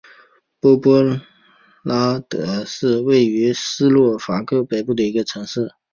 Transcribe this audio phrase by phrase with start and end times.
[0.59, 0.89] 波普
[1.83, 5.69] 拉德是位于斯洛伐克北部的一个城市。